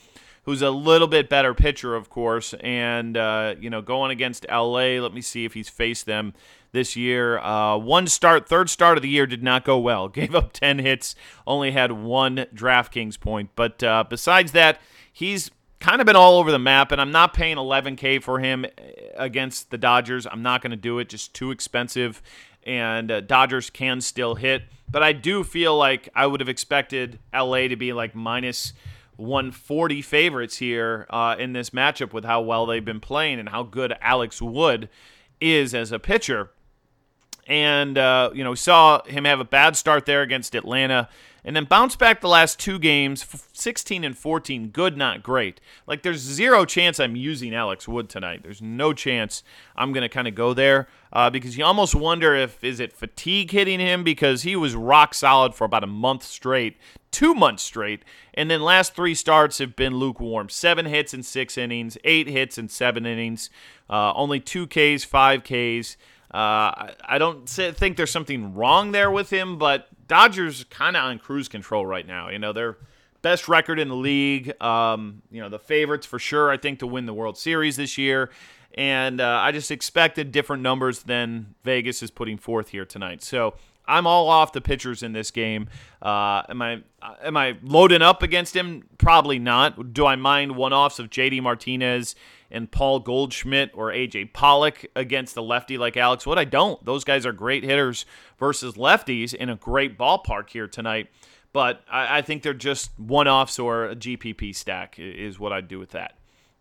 [0.44, 2.54] who's a little bit better pitcher, of course.
[2.60, 6.32] And, uh, you know, going against LA, let me see if he's faced them
[6.72, 7.38] this year.
[7.38, 10.08] Uh, one start, third start of the year did not go well.
[10.08, 11.14] Gave up 10 hits,
[11.46, 13.50] only had one DraftKings point.
[13.54, 14.80] But uh, besides that,
[15.12, 18.64] he's kind of been all over the map, and I'm not paying 11K for him
[18.64, 18.68] uh,
[19.16, 20.26] against the Dodgers.
[20.26, 22.22] I'm not going to do it, just too expensive.
[22.64, 27.18] And uh, Dodgers can still hit, but I do feel like I would have expected
[27.32, 28.72] LA to be like minus
[29.16, 33.62] 140 favorites here uh, in this matchup with how well they've been playing and how
[33.62, 34.88] good Alex Wood
[35.40, 36.50] is as a pitcher.
[37.46, 41.08] And, uh, you know, we saw him have a bad start there against Atlanta
[41.48, 45.62] and then bounce back the last two games 16 and 14 good not great.
[45.86, 48.42] Like there's zero chance i'm using alex wood tonight.
[48.42, 49.42] There's no chance
[49.74, 52.92] i'm going to kind of go there uh, because you almost wonder if is it
[52.92, 54.04] fatigue hitting him?
[54.04, 56.76] Because he was rock solid for about a month straight
[57.10, 60.50] two months straight and then last three starts have been lukewarm.
[60.50, 63.48] Seven hits in six innings eight hits in seven innings
[63.88, 65.96] uh, only two ks five ks.
[66.30, 71.18] Uh, I don't think there's something wrong there with him, but Dodgers kind of on
[71.18, 72.28] cruise control right now.
[72.28, 72.76] You know, they're
[73.22, 74.60] best record in the league.
[74.62, 77.98] Um, you know, the favorites for sure, I think, to win the World Series this
[77.98, 78.30] year.
[78.74, 83.22] And uh, I just expected different numbers than Vegas is putting forth here tonight.
[83.22, 83.54] So
[83.88, 85.68] I'm all off the pitchers in this game.
[86.00, 86.82] Uh, am I
[87.22, 88.84] am I loading up against him?
[88.98, 89.92] Probably not.
[89.92, 92.14] Do I mind one offs of JD Martinez
[92.50, 96.38] and Paul Goldschmidt or AJ Pollock against the lefty like Alex Wood?
[96.38, 96.84] I don't.
[96.84, 98.04] Those guys are great hitters
[98.38, 101.08] versus lefties in a great ballpark here tonight.
[101.52, 105.66] But I, I think they're just one offs or a GPP stack is what I'd
[105.66, 106.12] do with that.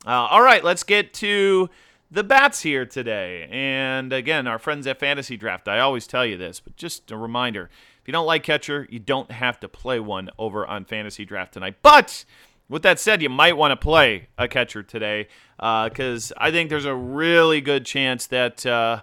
[0.05, 1.69] Uh, all right, let's get to
[2.09, 3.47] the bats here today.
[3.51, 7.17] And again, our friends at Fantasy Draft, I always tell you this, but just a
[7.17, 7.69] reminder
[8.01, 11.53] if you don't like catcher, you don't have to play one over on Fantasy Draft
[11.53, 11.77] tonight.
[11.81, 12.23] But
[12.69, 16.69] with that said, you might want to play a catcher today because uh, I think
[16.69, 18.65] there's a really good chance that.
[18.65, 19.01] Uh,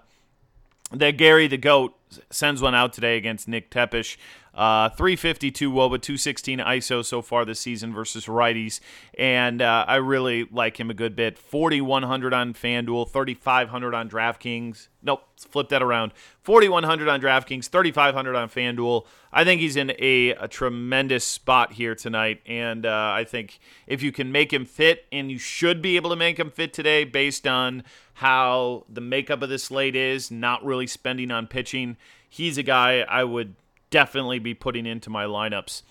[0.93, 1.95] that Gary the Goat
[2.31, 4.17] sends one out today against Nick Tepesch.
[4.55, 8.79] Uh, 352 Woba, 216 ISO so far this season versus righties.
[9.19, 11.39] And uh, I really like him a good bit.
[11.39, 14.89] 4,100 on FanDuel, 3,500 on DraftKings.
[15.03, 16.13] Nope, flip that around.
[16.43, 19.07] 4,100 on DraftKings, 3,500 on FanDuel.
[19.33, 22.41] I think he's in a, a tremendous spot here tonight.
[22.47, 26.11] And uh, I think if you can make him fit, and you should be able
[26.11, 27.83] to make him fit today based on
[28.15, 31.97] how the makeup of the slate is, not really spending on pitching,
[32.29, 33.57] he's a guy I would
[33.95, 35.83] definitely be putting into my lineups.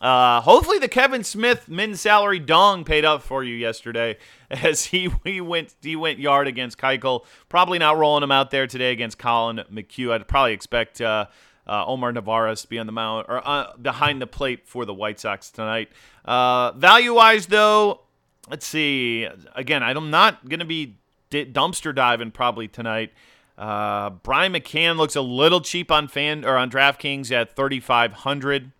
[0.00, 4.16] Uh, hopefully, the Kevan Smith min salary dong paid up for you yesterday,
[4.50, 7.26] as he he went he went yard against Keuchel.
[7.50, 10.10] Probably not rolling him out there today against Collin McHugh.
[10.10, 11.26] I'd probably expect uh,
[11.66, 14.94] uh, Omar Narvaez to be on the mound or uh, behind the plate for the
[14.94, 15.90] White Sox tonight.
[16.24, 18.00] Uh, value wise, though,
[18.48, 19.28] let's see.
[19.54, 20.96] Again, I'm not going to be
[21.30, 23.12] dumpster diving probably tonight.
[23.60, 28.72] Uh, Brian McCann looks a little cheap on fan or on DraftKings at 3,500.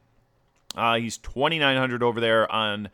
[0.75, 2.89] Uh, he's 2,900 over there on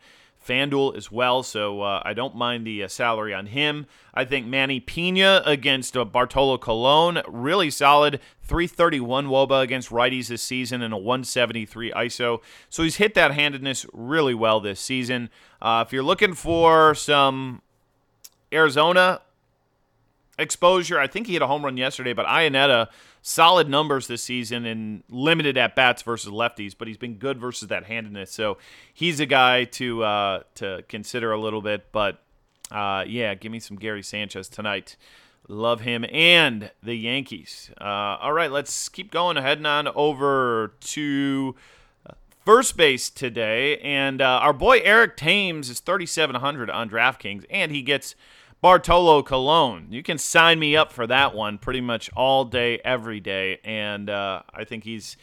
[0.45, 3.85] FanDuel as well, so uh, I don't mind the uh, salary on him.
[4.13, 8.19] I think Manny Piña against uh, Bartolo Colon, really solid.
[8.43, 12.41] 331 Woba against righties this season and a 173 ISO.
[12.69, 15.29] So he's hit that handedness really well this season.
[15.61, 17.61] Uh, if you're looking for some
[18.51, 19.21] Arizona
[20.37, 22.89] exposure, I think he hit a home run yesterday, but Iannetta
[23.21, 27.67] solid numbers this season and limited at bats versus lefties, but he's been good versus
[27.67, 28.31] that handedness.
[28.31, 28.57] So
[28.93, 31.91] he's a guy to uh, to consider a little bit.
[31.91, 32.21] But
[32.71, 34.95] uh, yeah, give me some Gary Sanchez tonight.
[35.49, 37.71] Love him and the Yankees.
[37.79, 39.37] Uh, all right, let's keep going.
[39.37, 41.55] Heading on over to
[42.09, 42.13] uh,
[42.45, 47.81] first base today, and uh, our boy Eric Thames is 3,700 on DraftKings, and he
[47.81, 48.13] gets
[48.61, 49.87] Bartolo Colon.
[49.91, 53.59] You can sign me up for that one pretty much all day, every day.
[53.63, 55.15] And uh, I think he's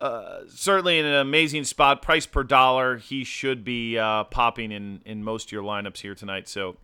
[0.00, 2.02] uh, certainly in an amazing spot.
[2.02, 2.96] Price per dollar.
[2.96, 6.48] He should be uh, popping in, in most of your lineups here tonight.
[6.48, 6.76] So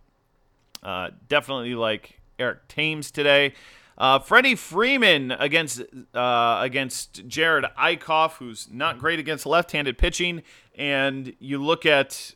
[0.81, 3.53] uh, definitely like Eric Thames today.
[3.95, 5.79] Uh, Freddie Freeman against
[6.15, 10.41] uh, against Jerad Eickhoff, who's not great against left-handed pitching,
[10.75, 12.33] and you look at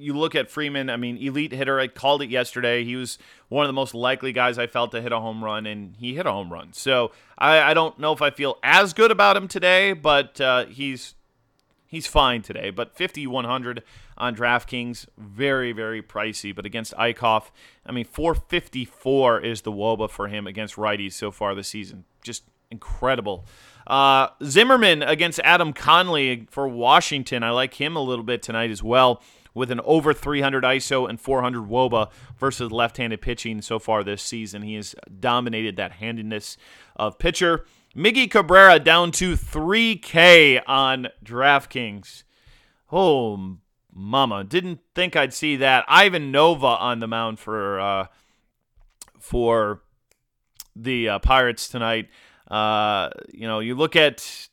[0.00, 1.78] you look at Freeman, I mean, elite hitter.
[1.78, 2.84] I called it yesterday.
[2.84, 5.66] He was one of the most likely guys I felt to hit a home run,
[5.66, 6.72] and he hit a home run.
[6.72, 10.66] So I, I don't know if I feel as good about him today, but uh,
[10.66, 11.14] he's
[11.86, 12.70] he's fine today.
[12.70, 13.82] But 5100
[14.16, 16.54] on DraftKings, very very pricey.
[16.54, 17.50] But against Eickhoff,
[17.84, 22.04] I mean, 454 is the woba for him against righties so far this season.
[22.22, 23.44] Just incredible.
[23.86, 27.42] Uh, Zimmerman against Adam Conley for Washington.
[27.42, 29.20] I like him a little bit tonight as well
[29.54, 34.22] with an over 300 ISO and 400 WOBA versus left handed pitching so far this
[34.22, 34.62] season.
[34.62, 36.56] He has dominated that handedness
[36.96, 37.64] of pitcher.
[37.96, 42.22] Miggy Cabrera down to 3K on DraftKings.
[42.92, 43.56] Oh,
[43.92, 44.44] mama.
[44.44, 45.84] Didn't think I'd see that.
[45.88, 48.06] Ivan Nova on the mound for uh,
[49.18, 49.82] for
[50.76, 52.08] the uh, Pirates tonight.
[52.48, 54.48] Uh, you know, you look at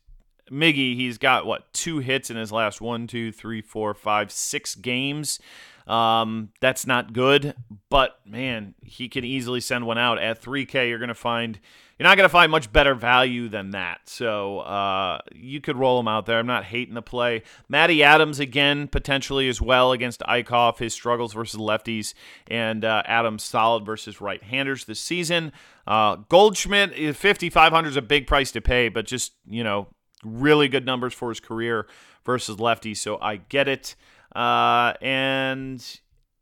[0.52, 4.76] Miggy, he's got what two hits in his last one, two, three, four, five, six
[4.76, 5.40] games.
[5.88, 7.56] Um, that's not good,
[7.90, 10.90] but man, he can easily send one out at 3K.
[10.90, 11.60] You're gonna find
[11.98, 14.02] you're not gonna find much better value than that.
[14.06, 16.40] So uh, you could roll him out there.
[16.40, 17.44] I'm not hating the play.
[17.70, 20.80] Matty Adams again potentially as well against Eickhoff.
[20.80, 22.14] His struggles versus lefties
[22.48, 25.54] and uh, Adams solid versus right-handers this season.
[25.88, 29.88] Uh, Goldschmidt 5500 is a big price to pay, but just you know
[30.24, 31.88] really good numbers for his career
[32.26, 33.96] versus lefty, so I get it.
[34.36, 35.84] Uh, and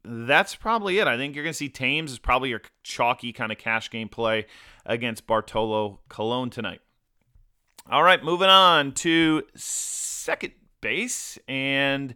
[0.04, 1.08] that's probably it.
[1.08, 4.10] I think you're going to see Thames is probably your chalky kind of cash game
[4.10, 4.46] play
[4.86, 6.82] against Bartolo Colon tonight.
[7.90, 11.38] All right, moving on to second base.
[11.48, 12.16] And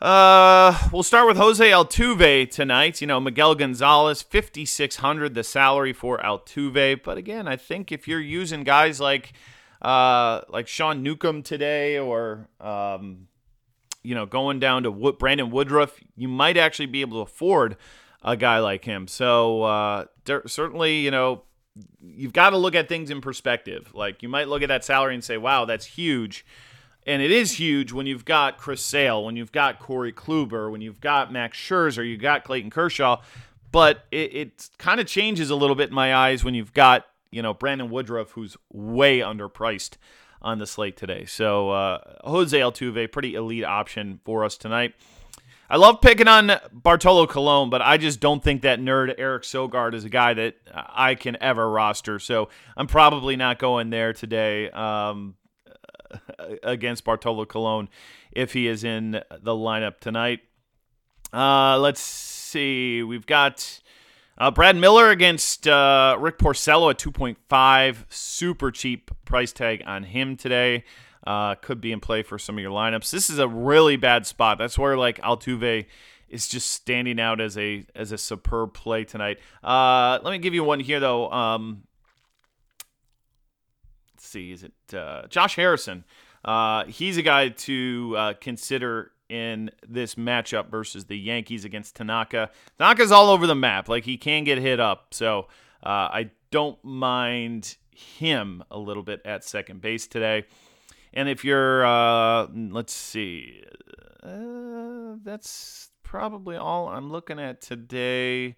[0.00, 3.00] uh, we'll start with Jose Altuve tonight.
[3.00, 7.02] You know, Miguel Gonzalez, 5,600, the salary for Altuve.
[7.02, 9.32] But again, I think if you're using guys like
[9.84, 13.28] uh, like Sean Newcomb today, or um,
[14.02, 17.76] you know, going down to Wood- Brandon Woodruff, you might actually be able to afford
[18.22, 19.06] a guy like him.
[19.06, 20.04] So uh,
[20.46, 21.42] certainly, you know,
[22.00, 23.90] you've got to look at things in perspective.
[23.94, 26.46] Like you might look at that salary and say, "Wow, that's huge."
[27.06, 30.80] And it is huge when you've got Chris Sale, when you've got Corey Kluber, when
[30.80, 33.20] you've got Max Scherzer, you've got Clayton Kershaw.
[33.70, 37.04] But it, it kind of changes a little bit in my eyes when you've got
[37.34, 39.96] you know, Brandon Woodruff, who's way underpriced
[40.40, 41.24] on the slate today.
[41.24, 44.94] So uh, Jose Altuve, pretty elite option for us tonight.
[45.68, 49.94] I love picking on Bartolo Colon, but I just don't think that nerd Eric Sogard
[49.94, 52.18] is a guy that I can ever roster.
[52.18, 55.34] So I'm probably not going there today um,
[56.62, 57.88] against Bartolo Colon
[58.30, 60.40] if he is in the lineup tonight.
[61.32, 63.02] Uh, let's see.
[63.02, 63.80] We've got
[64.38, 68.04] uh, Brad Miller against uh, Rick Porcello at 2.5.
[68.08, 70.84] Super cheap price tag on him today.
[71.26, 73.10] Uh, could be in play for some of your lineups.
[73.10, 74.58] This is a really bad spot.
[74.58, 75.86] That's where like Altuve
[76.28, 79.38] is just standing out as a as a superb play tonight.
[79.62, 81.30] Uh, let me give you one here though.
[81.30, 81.84] Um,
[84.12, 86.04] let's see, is it uh, Josh Harrison?
[86.44, 92.50] Uh, he's a guy to consider in this matchup versus the Yankees against Tanaka.
[92.78, 93.88] Tanaka's all over the map.
[93.88, 95.14] Like he can get hit up.
[95.14, 95.48] So
[95.82, 100.44] uh, I don't mind him a little bit at second base today.
[101.12, 103.62] And if you're, uh, let's see,
[104.22, 108.56] uh, that's probably all I'm looking at today.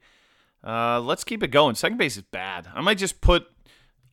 [0.64, 1.74] Uh, let's keep it going.
[1.74, 2.66] Second base is bad.
[2.74, 3.46] I might just put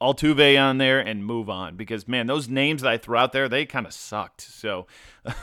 [0.02, 3.48] Altuve on there and move on because man, those names that I threw out there,
[3.48, 4.42] they kind of sucked.
[4.42, 4.88] So.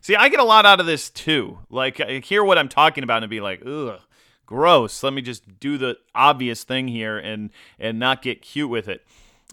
[0.00, 1.58] See, I get a lot out of this too.
[1.70, 4.00] Like, I hear what I'm talking about and be like, ugh,
[4.46, 5.02] gross.
[5.02, 9.04] Let me just do the obvious thing here and and not get cute with it.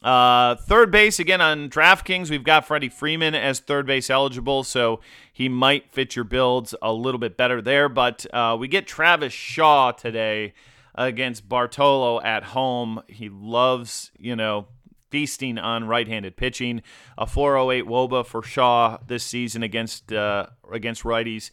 [0.01, 5.01] Uh, third base again on DraftKings, we've got Freddie Freeman as third base eligible, so
[5.31, 7.89] he might fit your builds a little bit better there.
[7.89, 10.53] But uh, we get Travis Shaw today
[10.95, 13.01] against Bartolo at home.
[13.07, 14.67] He loves, you know,
[15.09, 16.81] feasting on right-handed pitching.
[17.17, 21.51] A 408 WOBA for Shaw this season against uh, against righties.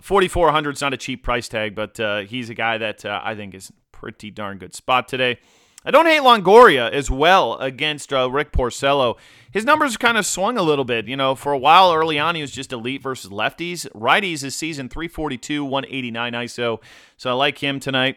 [0.00, 3.34] 4400 is not a cheap price tag, but uh, he's a guy that uh, I
[3.34, 5.38] think is pretty darn good spot today.
[5.84, 9.16] I don't hate Longoria as well against uh, Rick Porcello.
[9.52, 11.06] His numbers kind of swung a little bit.
[11.06, 13.88] You know, for a while early on, he was just elite versus lefties.
[13.92, 16.82] Righties this season 342, 189 ISO.
[17.16, 18.16] So I like him tonight.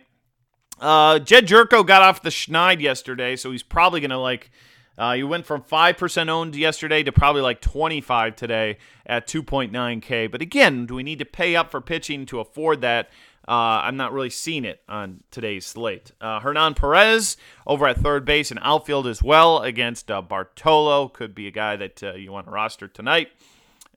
[0.81, 4.51] Uh, Jedd Gyorko got off the schneid yesterday, so he's probably going to like.
[4.97, 10.29] Uh, he went from 5% owned yesterday to probably like 25 today at 2.9K.
[10.29, 13.09] But again, do we need to pay up for pitching to afford that?
[13.47, 16.11] Uh, I'm not really seeing it on today's slate.
[16.19, 21.33] Uh, Hernan Perez over at third base and outfield as well against uh, Bartolo could
[21.33, 23.29] be a guy that uh, you want to roster tonight.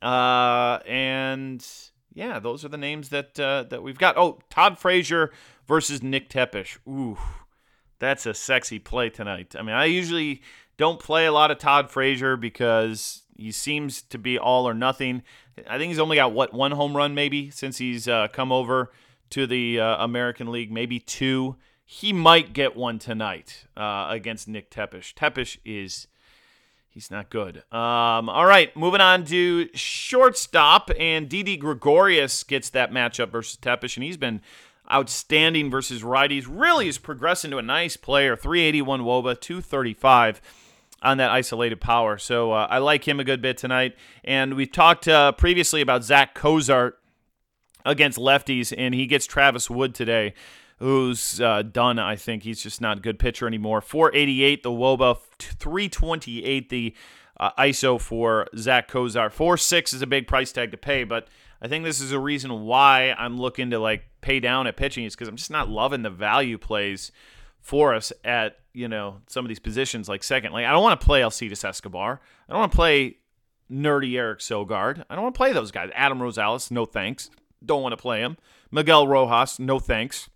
[0.01, 1.67] Uh, and
[2.15, 4.17] yeah, those are the names that uh, that we've got.
[4.17, 5.33] Oh, Todd Frazier
[5.67, 6.79] versus Nick Tepesch.
[6.89, 7.19] Ooh,
[7.99, 9.55] that's a sexy play tonight.
[9.59, 10.43] I mean, I usually
[10.77, 15.23] don't play a lot of Todd Frazier because he seems to be all or nothing.
[15.69, 18.91] I think he's only got what one home run maybe since he's come over
[19.31, 21.57] to the uh, American League, maybe two.
[21.85, 25.13] He might get one tonight uh, against Nick Tepesch.
[25.15, 26.07] Tepesch is
[26.95, 27.59] he's not good.
[27.73, 33.97] Um, all right, moving on to shortstop, and Didi Gregorius gets that matchup versus Tepesch,
[33.97, 34.41] and he's been
[34.91, 36.47] outstanding versus righties.
[36.49, 38.37] Really is progressing to a nice player.
[38.37, 40.41] 381 Woba, 235
[41.03, 42.17] on that isolated power.
[42.17, 43.95] So uh, I like him a good bit tonight.
[44.25, 46.99] And we've talked uh, previously about Zach Cozart
[47.85, 50.33] against lefties, and he gets Travis Wood today,
[50.85, 51.99] who's uh, done.
[51.99, 53.81] I think he's just not a good pitcher anymore.
[53.81, 56.95] 488 the Woba, 328 the
[57.41, 59.33] uh, ISO for Zach Cozart.
[59.33, 61.29] 4 6 is a big price tag to pay, but
[61.63, 65.05] I think this is a reason why I'm looking to like pay down at pitching
[65.07, 67.11] is because I'm just not loving the value plays
[67.61, 70.53] for us at you know some of these positions like second.
[70.53, 72.21] Like I don't want to play Alcides Escobar.
[72.47, 73.17] I don't want to play
[73.73, 75.03] nerdy Eric Sogard.
[75.09, 75.89] I don't want to play those guys.
[75.95, 77.31] Adam Rosales, no thanks.
[77.65, 78.37] Don't want to play him.
[78.71, 80.29] Miguel Rojas, no thanks.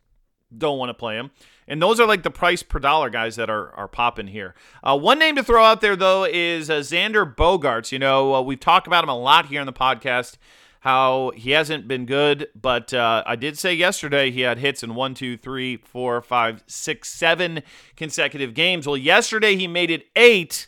[0.56, 1.30] Don't want to play him.
[1.66, 4.54] And those are like the price per dollar guys that are, are popping here.
[4.82, 7.92] Uh, one name to throw out there, though, is uh, Xander Bogaerts.
[7.92, 10.38] You know, uh, we've talked about him a lot here on the podcast,
[10.80, 12.48] how he hasn't been good.
[12.54, 16.64] But uh, I did say yesterday he had hits in one, two, three, four, five,
[16.66, 17.62] six, seven
[17.96, 18.86] consecutive games.
[18.86, 20.66] Well, yesterday he made it eight.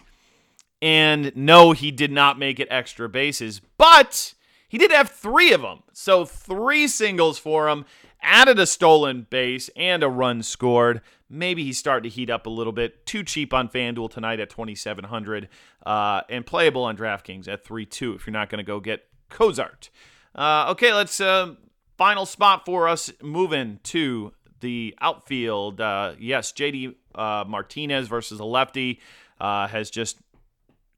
[0.82, 3.60] And no, he did not make it extra bases.
[3.78, 4.34] But
[4.68, 5.82] he did have three of them.
[5.92, 7.84] So three singles for him,
[8.22, 11.00] added a stolen base and a run scored.
[11.28, 13.06] Maybe he's starting to heat up a little bit.
[13.06, 15.48] Too cheap on FanDuel tonight at 2,700
[15.86, 19.04] uh, and playable on DraftKings at 3 2 if you're not going to go get
[19.28, 19.90] Cozart.
[20.34, 21.54] Uh, okay, let's uh,
[21.96, 25.80] final spot for us moving to the outfield.
[25.80, 29.00] Uh, yes, JD uh, Martinez versus a lefty
[29.40, 30.18] uh, has just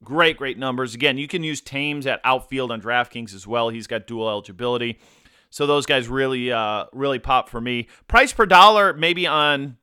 [0.04, 0.94] Great, great numbers.
[0.94, 3.68] Again, you can use Thames at outfield on DraftKings as well.
[3.68, 4.98] He's got dual eligibility.
[5.52, 7.86] So those guys really, uh, really pop for me.
[8.08, 9.76] Price per dollar, maybe on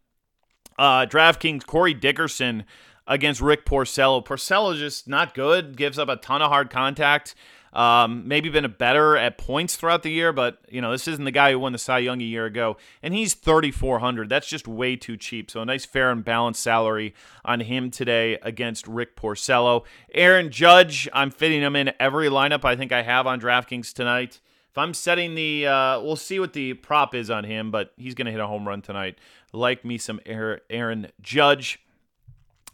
[0.79, 2.65] uh, DraftKings, Corey Dickerson
[3.05, 4.25] against Rick Porcello.
[4.25, 7.35] Porcello just not good, gives up a ton of hard contact.
[7.71, 11.23] Um, maybe been a better at points throughout the year, but you know this isn't
[11.23, 14.27] the guy who won the Cy Young a year ago, and he's 3,400.
[14.27, 15.51] That's just way too cheap.
[15.51, 17.13] So a nice, fair and balanced salary
[17.45, 19.83] on him today against Rick Porcello.
[20.15, 24.39] Aaron Judge, I'm fitting him in every lineup I think I have on DraftKings tonight.
[24.71, 28.13] If I'm setting the, uh, we'll see what the prop is on him, but he's
[28.13, 29.17] going to hit a home run tonight.
[29.51, 31.79] Like me some Aaron Judge.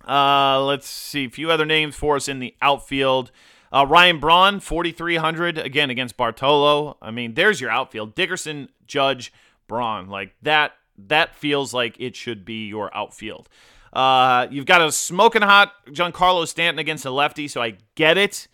[0.08, 3.32] Uh, let's see a few other names for us in the outfield.
[3.72, 6.98] Uh, Ryan Braun, 4,300 again against Bartolo.
[7.02, 8.14] I mean, there's your outfield.
[8.14, 9.34] Dickerson, Judge,
[9.68, 10.08] Braun.
[10.08, 13.50] Like that, that feels like it should be your outfield.
[13.92, 18.48] Uh, you've got a smoking hot Giancarlo Stanton against a lefty, so I get it.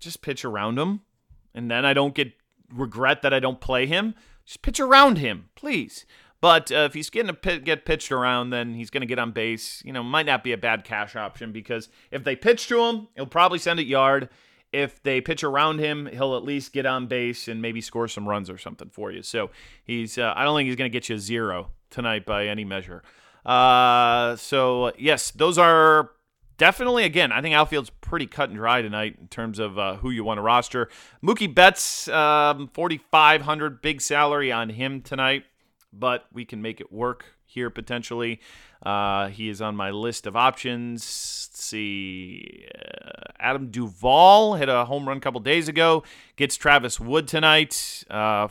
[0.00, 1.02] just pitch around him,
[1.54, 2.32] and then I don't get
[2.72, 4.14] regret that I don't play him.
[4.44, 6.04] Just pitch around him, please.
[6.40, 9.32] But uh, if he's getting to get pitched around, then he's going to get on
[9.32, 9.82] base.
[9.82, 13.08] You know, might not be a bad cash option because if they pitch to him,
[13.14, 14.28] he'll probably send it yard.
[14.70, 18.28] If they pitch around him, he'll at least get on base and maybe score some
[18.28, 19.22] runs or something for you.
[19.22, 19.50] So
[19.84, 22.64] he's, uh, I don't think he's going to get you a zero tonight by any
[22.64, 23.02] measure.
[23.46, 26.10] Uh, so yes, those are
[26.56, 27.32] definitely again.
[27.32, 30.38] I think outfield's pretty cut and dry tonight in terms of uh, who you want
[30.38, 30.88] to roster.
[31.22, 35.44] Mookie Betts, um, forty five hundred, big salary on him tonight
[35.98, 38.40] but we can make it work here potentially.
[38.84, 41.02] Uh, he is on my list of options.
[41.50, 42.66] Let's see.
[42.74, 46.02] Uh, Adam Duvall hit a home run a couple days ago.
[46.36, 48.04] Gets Travis Wood tonight.
[48.10, 48.48] Uh,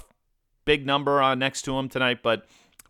[0.66, 2.46] big number on next to him tonight, but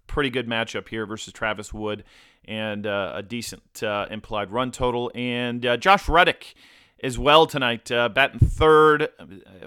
[0.08, 2.04] pretty good matchup here versus Travis Wood
[2.46, 5.12] and uh, a decent uh, implied run total.
[5.16, 6.56] And uh, Josh Reddick
[7.02, 9.10] as well tonight, batting third.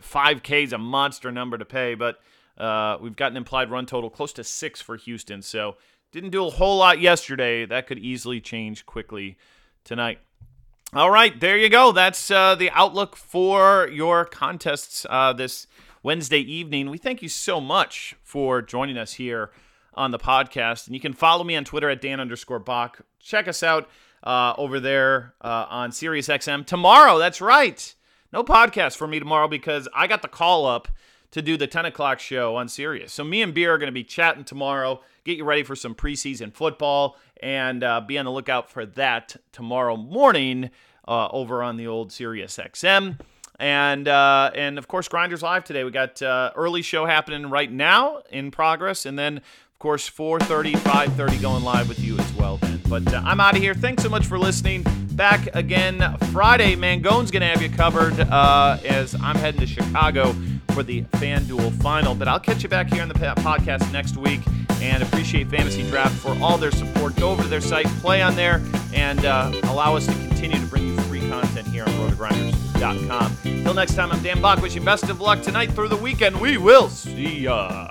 [0.00, 2.20] 5K is a monster number to pay, but
[2.58, 5.42] uh, we've got an implied run total close to six for Houston.
[5.42, 5.76] So
[6.12, 7.66] didn't do a whole lot yesterday.
[7.66, 9.36] That could easily change quickly
[9.84, 10.18] tonight.
[10.94, 11.92] All right, there you go.
[11.92, 15.66] That's uh, the outlook for your contests uh, this
[16.02, 16.90] Wednesday evening.
[16.90, 19.50] We thank you so much for joining us here
[19.96, 20.86] on the podcast.
[20.86, 22.98] And you can follow me on Twitter at Dan underscore Back.
[23.18, 23.88] Check us out
[24.22, 27.18] uh, over there uh, on SiriusXM tomorrow.
[27.18, 27.94] That's right.
[28.32, 30.88] No podcast for me tomorrow because I got the call up
[31.30, 33.12] to do the 10 o'clock show on Sirius.
[33.12, 35.00] So me and Beer are going to be chatting tomorrow.
[35.24, 39.36] Get you ready for some preseason football and uh, be on the lookout for that
[39.52, 40.70] tomorrow morning
[41.06, 43.18] uh, over on the old Sirius XM.
[43.58, 45.82] And uh, and of course, Grinders Live today.
[45.82, 49.40] We got uh, early show happening right now in progress, and then
[49.76, 52.56] of course 4:30, 5:30 going live with you as well.
[52.56, 53.74] Then, but uh, I'm out of here.
[53.74, 54.86] Thanks so much for listening.
[55.12, 56.76] Back again Friday.
[56.76, 60.34] Mangone's gonna have you covered uh, as I'm heading to Chicago
[60.70, 62.14] for the FanDuel final.
[62.14, 64.40] But I'll catch you back here on the podcast next week
[64.80, 67.14] and appreciate Fantasy Draft for all their support.
[67.16, 68.62] Go over to their site, play on there,
[68.94, 73.36] and uh, allow us to continue to bring you free content here on rotogrinders.com.
[73.42, 74.62] Till next time, I'm Dan Back.
[74.62, 76.40] Wishing best of luck tonight through the weekend.
[76.40, 77.90] We will see ya.